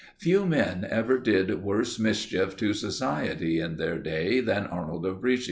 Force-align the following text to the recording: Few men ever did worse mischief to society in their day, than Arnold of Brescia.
Few 0.17 0.47
men 0.47 0.83
ever 0.89 1.19
did 1.19 1.61
worse 1.61 1.99
mischief 1.99 2.55
to 2.57 2.73
society 2.73 3.59
in 3.59 3.77
their 3.77 3.99
day, 3.99 4.39
than 4.39 4.65
Arnold 4.65 5.05
of 5.05 5.21
Brescia. 5.21 5.39